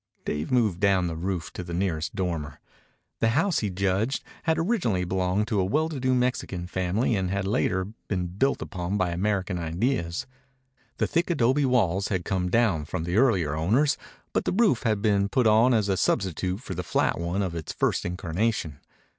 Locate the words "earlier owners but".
13.17-14.45